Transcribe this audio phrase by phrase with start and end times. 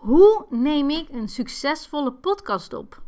[0.00, 3.02] Hoe neem ik een succesvolle podcast op?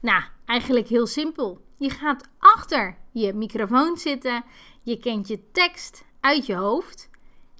[0.00, 1.64] Nou, eigenlijk heel simpel.
[1.76, 4.44] Je gaat achter je microfoon zitten,
[4.82, 7.10] je kent je tekst uit je hoofd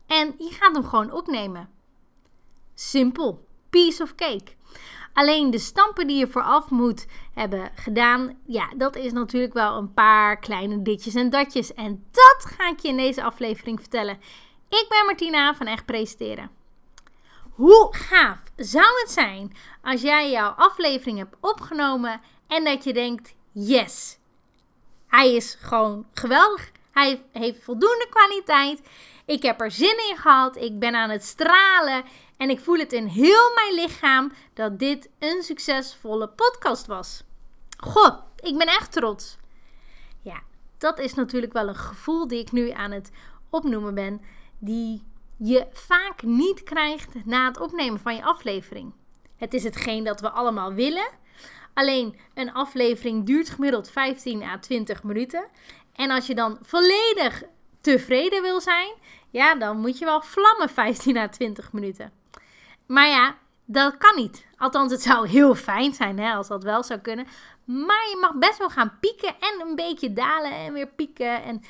[0.06, 1.70] en je gaat hem gewoon opnemen.
[2.74, 4.52] Simpel, piece of cake.
[5.12, 9.94] Alleen de stampen die je vooraf moet hebben gedaan, ja, dat is natuurlijk wel een
[9.94, 11.74] paar kleine ditjes en datjes.
[11.74, 14.18] En dat ga ik je in deze aflevering vertellen.
[14.68, 16.61] Ik ben Martina van Echt Presenteren.
[17.52, 23.34] Hoe gaaf zou het zijn als jij jouw aflevering hebt opgenomen en dat je denkt:
[23.52, 24.18] yes,
[25.06, 26.70] hij is gewoon geweldig.
[26.92, 28.80] Hij heeft voldoende kwaliteit.
[29.24, 30.56] Ik heb er zin in gehad.
[30.56, 32.04] Ik ben aan het stralen.
[32.36, 37.22] En ik voel het in heel mijn lichaam dat dit een succesvolle podcast was.
[37.78, 39.36] Goh, ik ben echt trots.
[40.20, 40.42] Ja,
[40.78, 43.10] dat is natuurlijk wel een gevoel die ik nu aan het
[43.50, 44.20] opnoemen ben.
[44.58, 45.02] Die
[45.44, 48.92] je vaak niet krijgt na het opnemen van je aflevering.
[49.36, 51.08] Het is hetgeen dat we allemaal willen.
[51.74, 55.44] Alleen een aflevering duurt gemiddeld 15 à 20 minuten.
[55.92, 57.42] En als je dan volledig
[57.80, 58.94] tevreden wil zijn,
[59.30, 62.12] ja, dan moet je wel vlammen 15 à 20 minuten.
[62.86, 64.46] Maar ja, dat kan niet.
[64.56, 67.26] Althans, het zou heel fijn zijn hè, als dat wel zou kunnen.
[67.64, 71.42] Maar je mag best wel gaan pieken en een beetje dalen en weer pieken.
[71.42, 71.62] En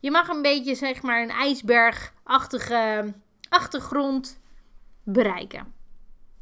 [0.00, 3.14] je mag een beetje, zeg maar, een ijsbergachtige
[3.48, 4.40] achtergrond
[5.04, 5.74] bereiken.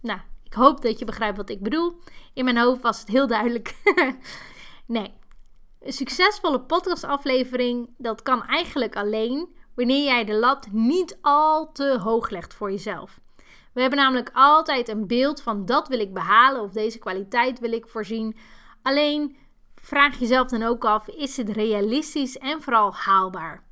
[0.00, 1.98] Nou, ik hoop dat je begrijpt wat ik bedoel.
[2.34, 3.76] In mijn hoofd was het heel duidelijk.
[4.86, 5.14] nee,
[5.80, 12.30] een succesvolle podcastaflevering, dat kan eigenlijk alleen wanneer jij de lat niet al te hoog
[12.30, 13.20] legt voor jezelf.
[13.72, 17.72] We hebben namelijk altijd een beeld van dat wil ik behalen of deze kwaliteit wil
[17.72, 18.36] ik voorzien.
[18.82, 19.36] Alleen
[19.82, 23.66] vraag jezelf dan ook af: is het realistisch en vooral haalbaar?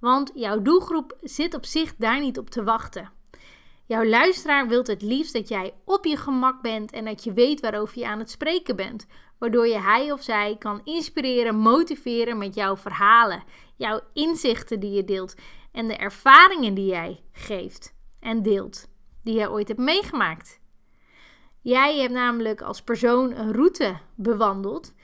[0.00, 3.10] Want jouw doelgroep zit op zich daar niet op te wachten.
[3.86, 7.60] Jouw luisteraar wil het liefst dat jij op je gemak bent en dat je weet
[7.60, 9.06] waarover je aan het spreken bent,
[9.38, 13.42] waardoor je hij of zij kan inspireren, motiveren met jouw verhalen,
[13.76, 15.34] jouw inzichten die je deelt
[15.72, 18.88] en de ervaringen die jij geeft en deelt,
[19.22, 20.60] die jij ooit hebt meegemaakt.
[21.60, 24.94] Jij hebt namelijk als persoon een route bewandeld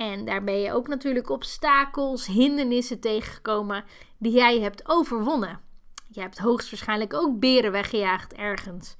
[0.00, 3.84] en daar ben je ook natuurlijk obstakels, hindernissen tegengekomen
[4.18, 5.60] die jij hebt overwonnen.
[6.08, 8.96] Je hebt hoogstwaarschijnlijk ook beren weggejaagd ergens.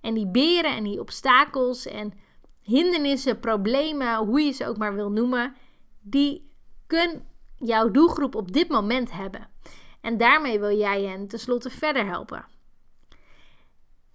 [0.00, 2.12] En die beren en die obstakels en
[2.62, 5.54] hindernissen, problemen, hoe je ze ook maar wil noemen,
[6.00, 6.50] die
[6.86, 7.26] kun
[7.56, 9.48] jouw doelgroep op dit moment hebben.
[10.00, 12.46] En daarmee wil jij hen tenslotte verder helpen.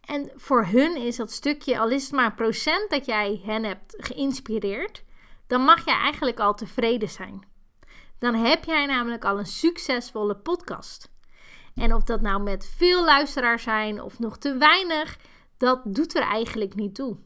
[0.01, 3.63] En voor hun is dat stukje, al is het maar een procent dat jij hen
[3.63, 5.03] hebt geïnspireerd,
[5.53, 7.45] dan mag jij eigenlijk al tevreden zijn.
[8.19, 11.11] Dan heb jij namelijk al een succesvolle podcast.
[11.75, 15.17] En of dat nou met veel luisteraars zijn of nog te weinig,
[15.57, 17.17] dat doet er eigenlijk niet toe.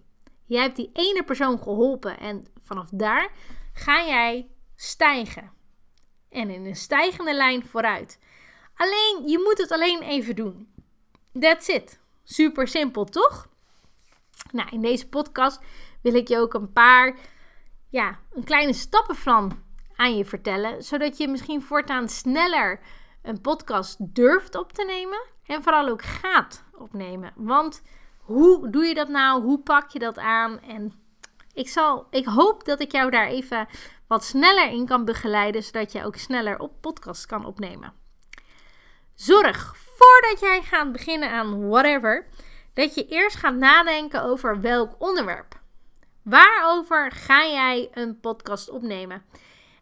[0.46, 3.32] Jij hebt die ene persoon geholpen en vanaf daar
[3.74, 5.52] ga jij stijgen.
[6.30, 8.20] En in een stijgende lijn vooruit.
[8.76, 10.74] Alleen, je moet het alleen even doen.
[11.40, 12.00] That's it.
[12.24, 13.48] Super simpel, toch?
[14.52, 15.62] Nou, in deze podcast
[16.02, 17.16] wil ik je ook een paar,
[17.90, 19.64] ja, een kleine stappenplan
[19.96, 20.84] aan je vertellen.
[20.84, 22.80] Zodat je misschien voortaan sneller
[23.22, 25.26] een podcast durft op te nemen.
[25.46, 27.34] En vooral ook gaat opnemen.
[27.36, 27.82] Want
[28.20, 29.42] hoe doe je dat nou?
[29.42, 30.60] Hoe pak je dat aan?
[30.62, 30.94] En
[31.54, 33.68] ik, zal, ik hoop dat ik jou daar even
[34.08, 35.64] wat sneller in kan begeleiden.
[35.64, 37.94] Zodat je ook sneller op podcast kan opnemen.
[39.16, 42.28] Zorg voordat jij gaat beginnen aan whatever.
[42.74, 45.60] Dat je eerst gaat nadenken over welk onderwerp.
[46.30, 49.24] Waarover ga jij een podcast opnemen?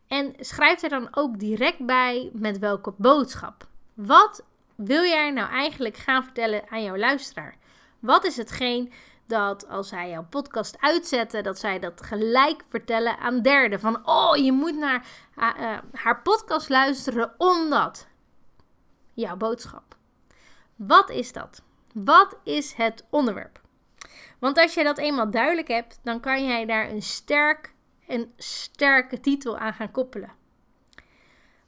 [0.07, 3.67] En schrijf er dan ook direct bij met welke boodschap.
[3.93, 4.43] Wat
[4.75, 7.57] wil jij nou eigenlijk gaan vertellen aan jouw luisteraar?
[7.99, 8.93] Wat is hetgeen
[9.27, 13.79] dat als zij jouw podcast uitzetten, dat zij dat gelijk vertellen aan derden?
[13.79, 15.07] Van, oh, je moet naar
[15.37, 18.07] uh, haar podcast luisteren omdat.
[19.13, 19.95] Jouw boodschap.
[20.75, 21.61] Wat is dat?
[21.93, 23.63] Wat is het onderwerp?
[24.39, 27.73] Want als je dat eenmaal duidelijk hebt, dan kan jij daar een sterk
[28.07, 30.31] een sterke titel aan gaan koppelen.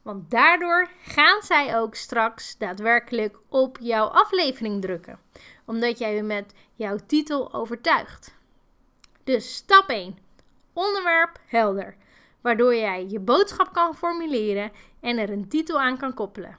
[0.01, 5.19] Want daardoor gaan zij ook straks daadwerkelijk op jouw aflevering drukken,
[5.65, 8.35] omdat jij je met jouw titel overtuigt.
[9.23, 10.17] Dus stap 1.
[10.73, 11.95] Onderwerp helder,
[12.41, 16.57] waardoor jij je boodschap kan formuleren en er een titel aan kan koppelen.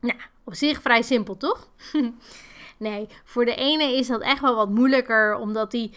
[0.00, 1.68] Nou, op zich vrij simpel, toch?
[2.82, 5.94] nee, voor de ene is dat echt wel wat moeilijker, omdat die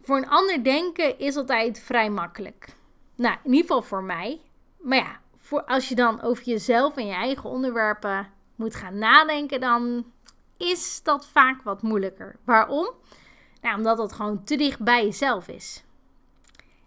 [0.00, 2.68] voor een ander denken is altijd vrij makkelijk.
[3.14, 4.40] Nou, in ieder geval voor mij.
[4.78, 9.60] Maar ja, voor als je dan over jezelf en je eigen onderwerpen moet gaan nadenken,
[9.60, 10.04] dan
[10.56, 12.36] is dat vaak wat moeilijker.
[12.44, 12.90] Waarom?
[13.60, 15.84] Nou, omdat dat gewoon te dicht bij jezelf is.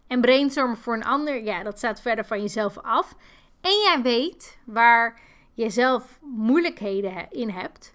[0.08, 3.16] En brainstormen voor een ander, ja, dat staat verder van jezelf af.
[3.62, 5.20] En jij weet waar
[5.54, 7.94] je zelf moeilijkheden in hebt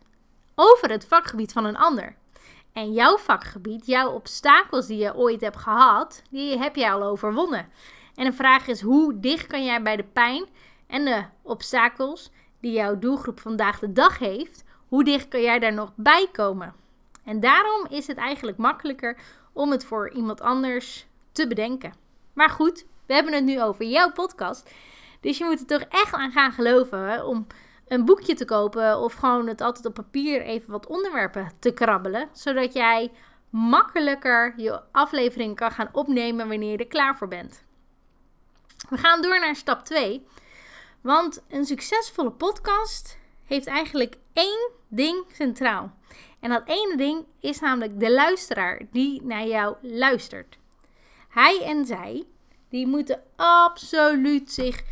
[0.61, 2.17] over het vakgebied van een ander.
[2.73, 7.69] En jouw vakgebied, jouw obstakels die je ooit hebt gehad, die heb je al overwonnen.
[8.15, 10.47] En de vraag is: hoe dicht kan jij bij de pijn
[10.87, 15.73] en de obstakels die jouw doelgroep vandaag de dag heeft, hoe dicht kan jij daar
[15.73, 16.75] nog bij komen?
[17.25, 19.17] En daarom is het eigenlijk makkelijker
[19.53, 21.93] om het voor iemand anders te bedenken.
[22.33, 24.71] Maar goed, we hebben het nu over jouw podcast.
[25.21, 27.47] Dus je moet er toch echt aan gaan geloven om
[27.89, 32.29] een boekje te kopen of gewoon het altijd op papier even wat onderwerpen te krabbelen,
[32.33, 33.13] zodat jij
[33.51, 37.65] makkelijker je aflevering kan gaan opnemen wanneer je er klaar voor bent.
[38.89, 40.27] We gaan door naar stap 2.
[41.01, 45.97] Want een succesvolle podcast heeft eigenlijk één ding centraal.
[46.41, 50.59] En dat ene ding is namelijk de luisteraar die naar jou luistert.
[51.29, 52.25] Hij en zij,
[52.69, 54.83] die moeten absoluut zich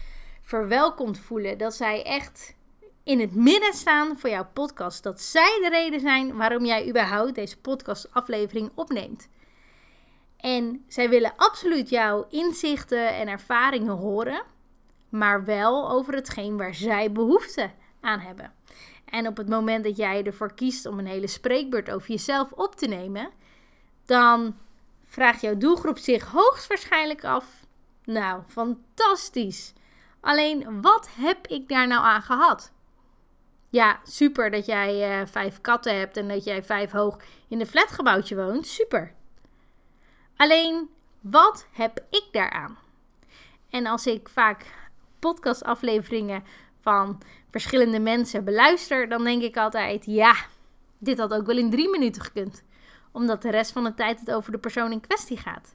[0.42, 1.58] verwelkomd voelen.
[1.58, 2.55] Dat zij echt
[3.06, 5.02] in het midden staan voor jouw podcast.
[5.02, 9.28] Dat zij de reden zijn waarom jij überhaupt deze podcastaflevering opneemt.
[10.36, 14.42] En zij willen absoluut jouw inzichten en ervaringen horen,
[15.08, 17.70] maar wel over hetgeen waar zij behoefte
[18.00, 18.52] aan hebben.
[19.04, 22.74] En op het moment dat jij ervoor kiest om een hele spreekbeurt over jezelf op
[22.74, 23.30] te nemen,
[24.04, 24.56] dan
[25.04, 27.44] vraagt jouw doelgroep zich hoogstwaarschijnlijk af:
[28.04, 29.72] Nou, fantastisch.
[30.20, 32.74] Alleen wat heb ik daar nou aan gehad?
[33.68, 37.16] Ja, super dat jij uh, vijf katten hebt en dat jij vijf hoog
[37.48, 38.66] in een flatgebouwtje woont.
[38.66, 39.14] Super.
[40.36, 40.90] Alleen,
[41.20, 42.78] wat heb ik daaraan?
[43.70, 44.66] En als ik vaak
[45.18, 46.44] podcastafleveringen
[46.80, 50.34] van verschillende mensen beluister, dan denk ik altijd: ja,
[50.98, 52.64] dit had ook wel in drie minuten gekund.
[53.12, 55.74] Omdat de rest van de tijd het over de persoon in kwestie gaat.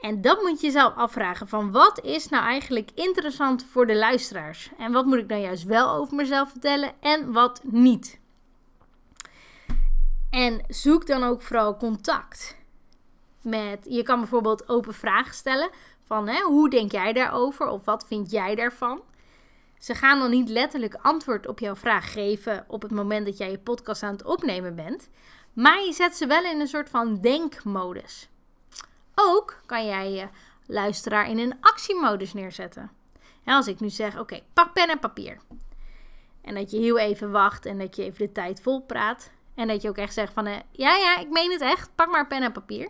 [0.00, 4.70] En dat moet je jezelf afvragen: van wat is nou eigenlijk interessant voor de luisteraars?
[4.78, 8.20] En wat moet ik dan juist wel over mezelf vertellen en wat niet?
[10.30, 12.56] En zoek dan ook vooral contact
[13.42, 13.86] met.
[13.88, 15.70] Je kan bijvoorbeeld open vragen stellen
[16.02, 19.02] van hè, hoe denk jij daarover of wat vind jij daarvan?
[19.78, 23.50] Ze gaan dan niet letterlijk antwoord op jouw vraag geven op het moment dat jij
[23.50, 25.08] je podcast aan het opnemen bent,
[25.52, 28.28] maar je zet ze wel in een soort van denkmodus.
[29.26, 30.28] Ook kan jij je
[30.66, 32.90] luisteraar in een actiemodus neerzetten.
[33.44, 35.38] En als ik nu zeg: Oké, pak pen en papier.
[36.42, 39.30] En dat je heel even wacht en dat je even de tijd vol praat.
[39.54, 41.94] En dat je ook echt zegt van, uh, ja, ja, ik meen het echt.
[41.94, 42.88] Pak maar pen en papier.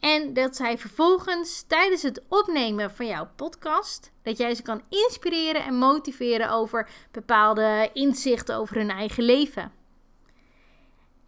[0.00, 5.64] En dat zij vervolgens tijdens het opnemen van jouw podcast, dat jij ze kan inspireren
[5.64, 9.72] en motiveren over bepaalde inzichten over hun eigen leven.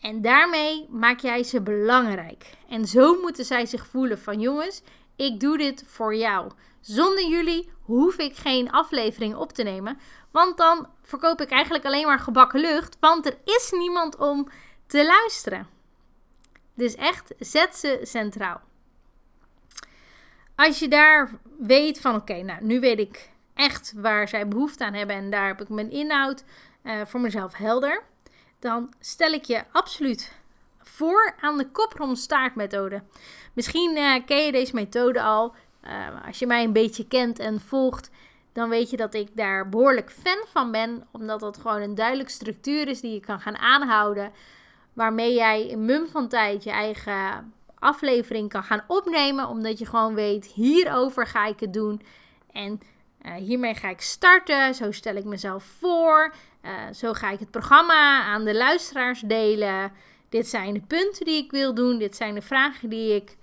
[0.01, 2.51] En daarmee maak jij ze belangrijk.
[2.69, 4.83] En zo moeten zij zich voelen van jongens,
[5.17, 6.51] ik doe dit voor jou.
[6.81, 9.99] Zonder jullie hoef ik geen aflevering op te nemen,
[10.31, 14.49] want dan verkoop ik eigenlijk alleen maar gebakken lucht, want er is niemand om
[14.87, 15.69] te luisteren.
[16.75, 18.61] Dus echt, zet ze centraal.
[20.55, 24.95] Als je daar weet van, oké, nou, nu weet ik echt waar zij behoefte aan
[24.95, 26.45] hebben en daar heb ik mijn inhoud
[26.85, 28.03] uh, voor mezelf helder,
[28.61, 30.33] dan stel ik je absoluut
[30.83, 33.03] voor aan de kopromstaartmethode.
[33.53, 35.55] Misschien uh, ken je deze methode al.
[35.85, 38.11] Uh, als je mij een beetje kent en volgt,
[38.53, 41.07] dan weet je dat ik daar behoorlijk fan van ben.
[41.11, 44.33] Omdat dat gewoon een duidelijke structuur is die je kan gaan aanhouden
[44.93, 49.49] waarmee jij in mum van tijd je eigen aflevering kan gaan opnemen.
[49.49, 52.03] Omdat je gewoon weet, hierover ga ik het doen.
[52.53, 52.81] En
[53.23, 54.75] uh, hiermee ga ik starten.
[54.75, 56.35] Zo stel ik mezelf voor.
[56.65, 59.93] Uh, zo ga ik het programma aan de luisteraars delen.
[60.29, 61.99] Dit zijn de punten die ik wil doen.
[61.99, 63.37] Dit zijn de vragen die ik.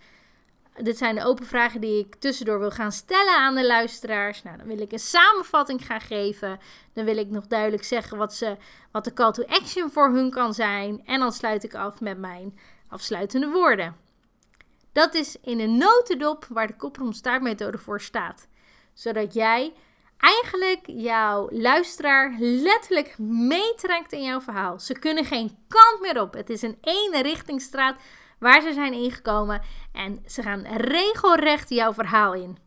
[0.77, 4.43] Dit zijn de open vragen die ik tussendoor wil gaan stellen aan de luisteraars.
[4.43, 6.59] Nou, dan wil ik een samenvatting gaan geven.
[6.93, 8.57] Dan wil ik nog duidelijk zeggen wat, ze,
[8.91, 11.01] wat de call to action voor hun kan zijn.
[11.05, 13.95] En dan sluit ik af met mijn afsluitende woorden.
[14.91, 18.47] Dat is in een notendop waar de kopromstaartmethode voor staat.
[18.97, 19.73] Zodat jij
[20.17, 24.79] eigenlijk jouw luisteraar letterlijk meetrekt in jouw verhaal.
[24.79, 26.33] Ze kunnen geen kant meer op.
[26.33, 27.35] Het is een ene
[28.39, 29.61] waar ze zijn ingekomen
[29.93, 32.57] en ze gaan regelrecht jouw verhaal in.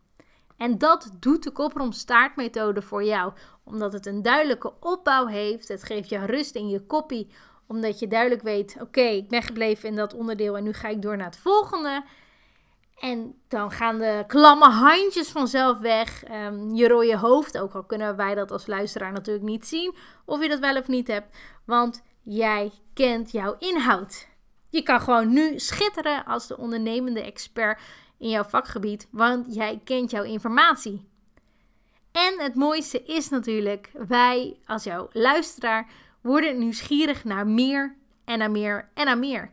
[0.57, 3.33] En dat doet de kopromstaartmethode voor jou,
[3.65, 5.69] omdat het een duidelijke opbouw heeft.
[5.69, 7.31] Het geeft je rust in je koppie,
[7.67, 11.03] omdat je duidelijk weet: oké, ik ben gebleven in dat onderdeel en nu ga ik
[11.03, 12.05] door naar het volgende.
[13.01, 16.25] En dan gaan de klamme handjes vanzelf weg.
[16.31, 20.43] Um, je rode hoofd, ook al kunnen wij dat als luisteraar natuurlijk niet zien of
[20.43, 21.37] je dat wel of niet hebt.
[21.65, 24.29] Want jij kent jouw inhoud.
[24.69, 27.81] Je kan gewoon nu schitteren als de ondernemende expert
[28.19, 31.09] in jouw vakgebied, want jij kent jouw informatie.
[32.13, 35.91] En het mooiste is natuurlijk, wij als jouw luisteraar
[36.23, 39.51] worden nieuwsgierig naar meer en naar meer en naar meer.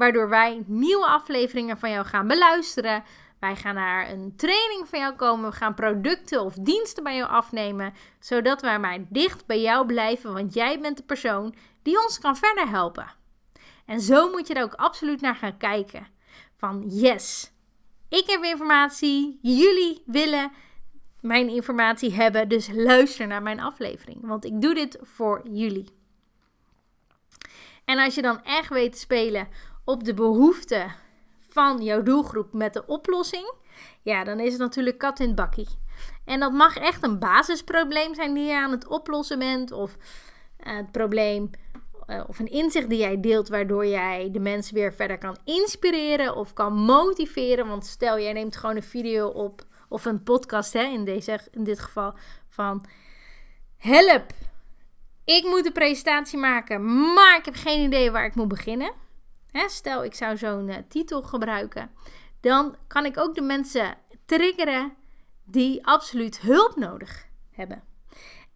[0.00, 3.04] Waardoor wij nieuwe afleveringen van jou gaan beluisteren.
[3.40, 5.50] Wij gaan naar een training van jou komen.
[5.50, 7.92] We gaan producten of diensten bij jou afnemen.
[8.18, 10.32] Zodat wij maar dicht bij jou blijven.
[10.32, 13.06] Want jij bent de persoon die ons kan verder helpen.
[13.86, 16.06] En zo moet je er ook absoluut naar gaan kijken.
[16.56, 17.52] Van yes,
[18.08, 19.38] ik heb informatie.
[19.42, 20.52] Jullie willen
[21.20, 22.48] mijn informatie hebben.
[22.48, 24.18] Dus luister naar mijn aflevering.
[24.22, 25.98] Want ik doe dit voor jullie.
[27.84, 29.48] En als je dan echt weet te spelen
[29.90, 30.94] op de behoeften
[31.48, 33.52] van jouw doelgroep met de oplossing,
[34.02, 35.68] ja, dan is het natuurlijk kat in het bakkie.
[36.24, 39.96] En dat mag echt een basisprobleem zijn die je aan het oplossen bent, of
[40.66, 41.50] uh, het probleem
[42.06, 46.36] uh, of een inzicht die jij deelt, waardoor jij de mensen weer verder kan inspireren
[46.36, 47.66] of kan motiveren.
[47.68, 51.64] Want stel, jij neemt gewoon een video op of een podcast, hè, in, deze, in
[51.64, 52.14] dit geval,
[52.48, 52.84] van
[53.76, 54.24] help,
[55.24, 59.08] ik moet een presentatie maken, maar ik heb geen idee waar ik moet beginnen.
[59.52, 61.90] Hè, stel, ik zou zo'n uh, titel gebruiken.
[62.40, 64.94] Dan kan ik ook de mensen triggeren
[65.44, 67.82] die absoluut hulp nodig hebben.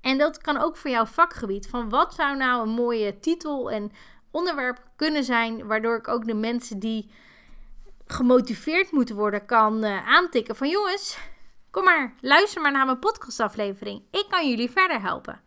[0.00, 1.68] En dat kan ook voor jouw vakgebied.
[1.68, 3.92] Van wat zou nou een mooie titel en
[4.30, 7.10] onderwerp kunnen zijn, waardoor ik ook de mensen die
[8.06, 11.18] gemotiveerd moeten worden kan uh, aantikken van jongens,
[11.70, 14.02] kom maar, luister maar naar mijn podcastaflevering.
[14.10, 15.40] Ik kan jullie verder helpen.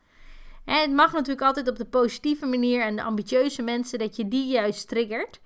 [0.76, 4.48] Het mag natuurlijk altijd op de positieve manier en de ambitieuze mensen dat je die
[4.48, 5.40] juist triggert.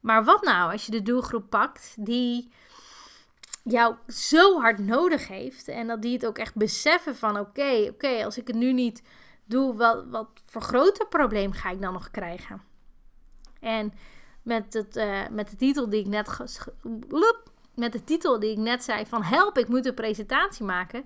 [0.00, 2.50] Maar wat nou als je de doelgroep pakt die
[3.62, 8.24] jou zo hard nodig heeft en dat die het ook echt beseffen van oké, oké,
[8.24, 9.02] als ik het nu niet
[9.44, 12.62] doe, wat, wat voor groter probleem ga ik dan nog krijgen?
[13.60, 13.92] En
[14.42, 16.38] met, het, uh, met de titel die ik net
[17.74, 21.04] met de titel die ik net zei van help, ik moet een presentatie maken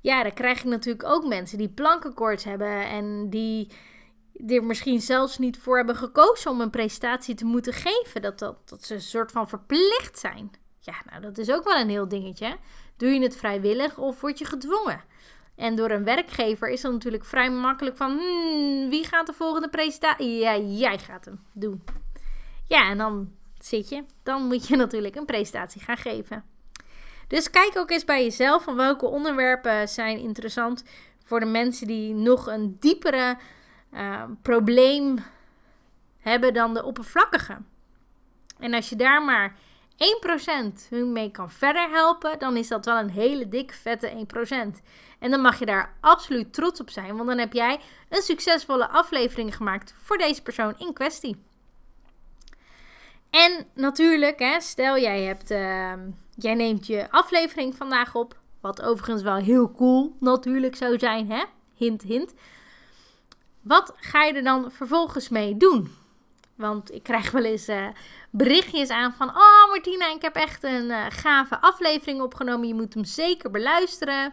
[0.00, 3.70] ja, dan krijg ik natuurlijk ook mensen die plankenkoorts hebben en die
[4.46, 8.22] er misschien zelfs niet voor hebben gekozen om een presentatie te moeten geven.
[8.22, 10.50] Dat, dat, dat ze een soort van verplicht zijn.
[10.80, 12.56] Ja, nou, dat is ook wel een heel dingetje.
[12.96, 15.04] Doe je het vrijwillig of word je gedwongen?
[15.56, 18.18] En door een werkgever is dat natuurlijk vrij makkelijk van...
[18.18, 20.38] Hmm, wie gaat de volgende presentatie?
[20.38, 21.82] Ja, jij gaat hem doen.
[22.66, 24.04] Ja, en dan zit je.
[24.22, 26.44] Dan moet je natuurlijk een presentatie gaan geven.
[27.28, 30.84] Dus kijk ook eens bij jezelf van welke onderwerpen zijn interessant
[31.24, 33.36] voor de mensen die nog een diepere
[33.92, 35.18] uh, probleem
[36.18, 37.56] hebben dan de oppervlakkige.
[38.58, 39.56] En als je daar maar
[39.92, 44.26] 1% hun mee kan verder helpen, dan is dat wel een hele dikke vette
[44.76, 44.82] 1%.
[45.18, 48.88] En dan mag je daar absoluut trots op zijn, want dan heb jij een succesvolle
[48.88, 51.42] aflevering gemaakt voor deze persoon in kwestie.
[53.30, 55.92] En natuurlijk, hè, stel jij hebt, uh,
[56.38, 61.44] jij neemt je aflevering vandaag op, wat overigens wel heel cool natuurlijk zou zijn, hè?
[61.74, 62.34] Hint, hint.
[63.62, 65.96] Wat ga je er dan vervolgens mee doen?
[66.54, 67.86] Want ik krijg wel eens uh,
[68.30, 72.68] berichtjes aan van: Oh, Martina, ik heb echt een uh, gave aflevering opgenomen.
[72.68, 74.32] Je moet hem zeker beluisteren.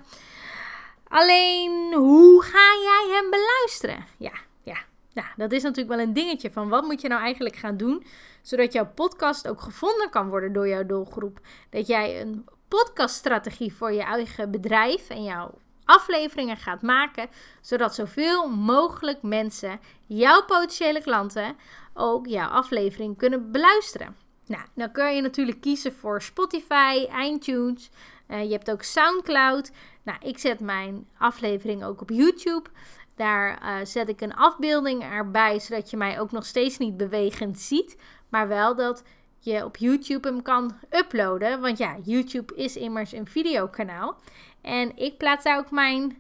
[1.08, 4.06] Alleen, hoe ga jij hem beluisteren?
[4.18, 4.34] Ja,
[4.64, 4.78] ja,
[5.14, 8.06] ja, dat is natuurlijk wel een dingetje van wat moet je nou eigenlijk gaan doen
[8.46, 11.40] zodat jouw podcast ook gevonden kan worden door jouw doelgroep.
[11.70, 17.30] Dat jij een podcaststrategie voor je eigen bedrijf en jouw afleveringen gaat maken,
[17.62, 21.56] zodat zoveel mogelijk mensen, jouw potentiële klanten,
[21.94, 24.16] ook jouw aflevering kunnen beluisteren.
[24.46, 27.90] Nou, dan kun je natuurlijk kiezen voor Spotify, iTunes.
[28.28, 29.72] Uh, je hebt ook SoundCloud.
[30.04, 32.70] Nou, ik zet mijn aflevering ook op YouTube.
[33.16, 37.60] Daar uh, zet ik een afbeelding erbij, zodat je mij ook nog steeds niet bewegend
[37.60, 37.98] ziet.
[38.30, 39.04] Maar wel dat
[39.40, 41.62] je op YouTube hem kan uploaden.
[41.62, 44.18] Want ja, YouTube is immers een videokanaal.
[44.62, 46.18] En ik plaats daar ook mijn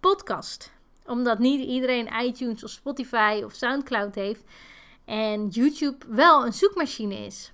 [0.00, 0.72] podcast.
[1.06, 4.42] Omdat niet iedereen iTunes of Spotify of Soundcloud heeft.
[5.04, 7.52] En YouTube wel een zoekmachine is.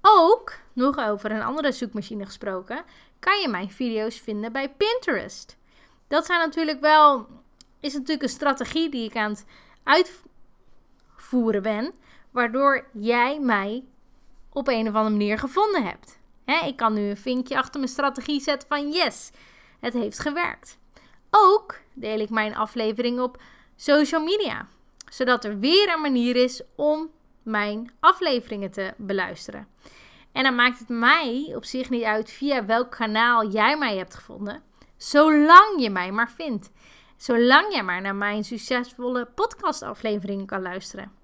[0.00, 2.84] Ook, nog over een andere zoekmachine gesproken,
[3.18, 5.56] kan je mijn video's vinden bij Pinterest.
[6.08, 7.26] Dat zijn natuurlijk wel,
[7.80, 9.44] is natuurlijk een strategie die ik aan het
[9.82, 11.92] uitvoeren ben
[12.30, 13.84] waardoor jij mij
[14.52, 16.18] op een of andere manier gevonden hebt.
[16.66, 19.30] ik kan nu een vinkje achter mijn strategie zetten van yes,
[19.80, 20.78] het heeft gewerkt.
[21.30, 23.42] Ook deel ik mijn aflevering op
[23.76, 24.66] social media,
[25.10, 27.10] zodat er weer een manier is om
[27.42, 29.68] mijn afleveringen te beluisteren.
[30.32, 34.14] En dan maakt het mij op zich niet uit via welk kanaal jij mij hebt
[34.14, 34.62] gevonden,
[34.96, 36.70] zolang je mij maar vindt.
[37.16, 41.19] Zolang jij maar naar mijn succesvolle podcastafleveringen kan luisteren.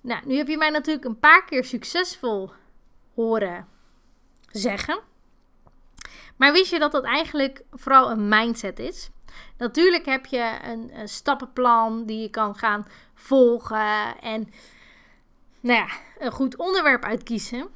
[0.00, 2.50] Nou, nu heb je mij natuurlijk een paar keer succesvol
[3.14, 3.68] horen
[4.50, 5.00] zeggen.
[6.36, 9.10] Maar wist je dat dat eigenlijk vooral een mindset is?
[9.58, 14.52] Natuurlijk heb je een, een stappenplan die je kan gaan volgen en
[15.60, 15.88] nou ja,
[16.18, 17.68] een goed onderwerp uitkiezen.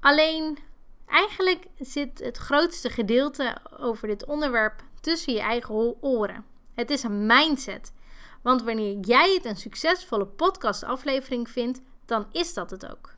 [0.00, 0.58] Alleen
[1.06, 6.44] eigenlijk zit het grootste gedeelte over dit onderwerp tussen je eigen oren.
[6.74, 7.92] Het is een mindset.
[8.48, 13.14] Want wanneer jij het een succesvolle podcastaflevering vindt, dan is dat het ook.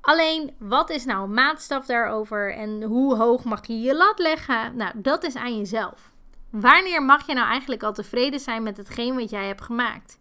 [0.00, 4.76] Alleen, wat is nou een maatstaf daarover en hoe hoog mag je je lat leggen?
[4.76, 6.12] Nou, dat is aan jezelf.
[6.50, 10.18] Wanneer mag je nou eigenlijk al tevreden zijn met hetgeen wat jij hebt gemaakt?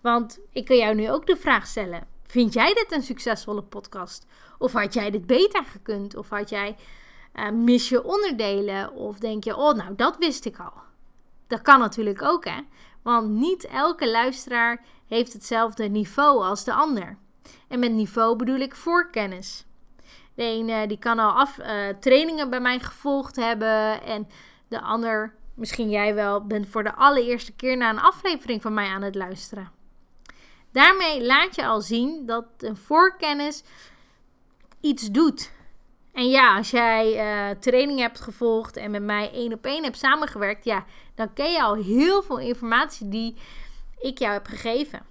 [0.00, 4.26] Want ik kan jou nu ook de vraag stellen: vind jij dit een succesvolle podcast?
[4.58, 6.16] Of had jij dit beter gekund?
[6.16, 6.76] Of had jij
[7.34, 8.92] uh, mis je onderdelen?
[8.92, 10.88] Of denk je: oh, nou, dat wist ik al.
[11.50, 12.60] Dat kan natuurlijk ook, hè?
[13.02, 17.18] Want niet elke luisteraar heeft hetzelfde niveau als de ander.
[17.68, 19.64] En met niveau bedoel ik voorkennis.
[20.34, 24.02] De ene die kan al af, uh, trainingen bij mij gevolgd hebben.
[24.02, 24.28] En
[24.68, 28.88] de ander, misschien jij wel, bent voor de allereerste keer naar een aflevering van mij
[28.88, 29.70] aan het luisteren.
[30.72, 33.62] Daarmee laat je al zien dat een voorkennis
[34.80, 35.52] iets doet.
[36.12, 39.98] En ja, als jij uh, training hebt gevolgd en met mij één op één hebt
[39.98, 43.36] samengewerkt, ja, dan ken je al heel veel informatie die
[43.98, 45.02] ik jou heb gegeven.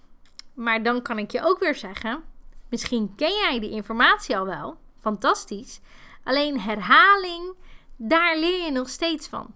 [0.53, 2.24] Maar dan kan ik je ook weer zeggen,
[2.70, 5.79] misschien ken jij die informatie al wel, fantastisch.
[6.24, 7.53] Alleen herhaling,
[7.96, 9.53] daar leer je nog steeds van.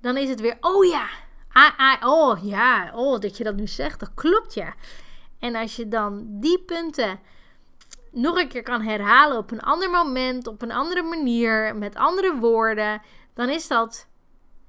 [0.00, 1.08] Dan is het weer, oh ja,
[1.52, 4.74] ah, ah, oh ja, oh dat je dat nu zegt, dat klopt ja.
[5.38, 7.20] En als je dan die punten
[8.14, 12.36] nog een keer kan herhalen op een ander moment, op een andere manier, met andere
[12.36, 13.02] woorden,
[13.34, 14.06] dan is dat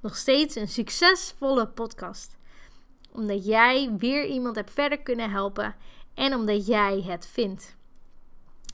[0.02, 2.38] nog steeds een succesvolle podcast.
[3.12, 5.76] Omdat jij weer iemand hebt verder kunnen helpen
[6.14, 7.76] en omdat jij het vindt.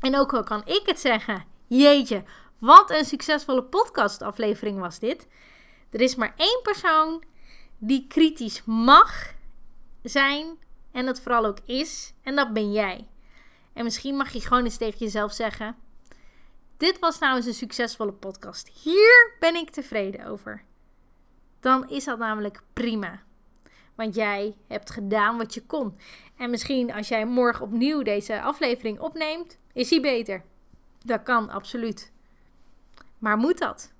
[0.02, 2.24] En ook al kan ik het zeggen, jeetje,
[2.60, 5.28] wat een succesvolle podcastaflevering was dit.
[5.92, 7.24] Er is maar één persoon
[7.78, 9.34] die kritisch mag
[10.04, 10.58] zijn
[10.92, 13.08] en dat vooral ook is, en dat ben jij.
[13.82, 15.76] En misschien mag je gewoon eens tegen jezelf zeggen:
[16.78, 18.72] Dit was nou eens een succesvolle podcast.
[18.84, 20.64] Hier ben ik tevreden over.
[21.60, 23.22] Dan is dat namelijk prima.
[23.96, 25.98] Want jij hebt gedaan wat je kon.
[26.38, 30.44] En misschien als jij morgen opnieuw deze aflevering opneemt, is hij beter.
[31.06, 32.12] Dat kan absoluut.
[33.18, 33.94] Maar moet dat?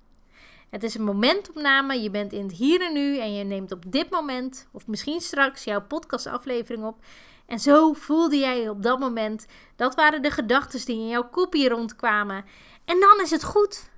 [0.70, 2.02] Het is een momentopname.
[2.02, 5.20] Je bent in het hier en nu en je neemt op dit moment of misschien
[5.20, 7.04] straks jouw podcastaflevering op.
[7.52, 9.46] En zo voelde jij je op dat moment.
[9.76, 12.44] Dat waren de gedachten die in jouw kopie rondkwamen.
[12.84, 13.90] En dan is het goed.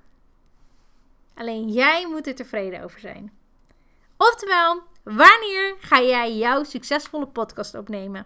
[1.35, 3.33] Alleen jij moet er tevreden over zijn.
[4.17, 8.25] Oftewel, wanneer ga jij jouw succesvolle podcast opnemen?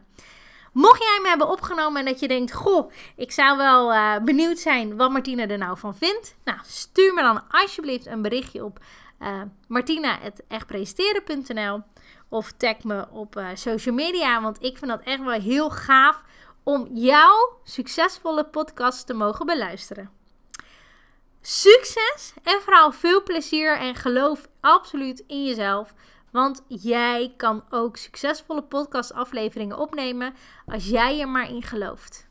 [0.74, 4.60] Mocht jij me hebben opgenomen en dat je denkt: Goh, ik zou wel uh, benieuwd
[4.60, 6.36] zijn wat Martina er nou van vindt.
[6.44, 8.80] Nou, stuur me dan alsjeblieft een berichtje op
[9.20, 11.82] uh, martina.echtpresteren.nl
[12.30, 14.42] of tag me op uh, social media.
[14.42, 16.24] Want ik vind dat echt wel heel gaaf
[16.64, 20.10] om jouw succesvolle podcast te mogen beluisteren.
[21.42, 25.94] Succes en vooral veel plezier en geloof absoluut in jezelf.
[26.32, 30.34] Want jij kan ook succesvolle podcastafleveringen opnemen
[30.66, 32.29] als jij er maar in gelooft.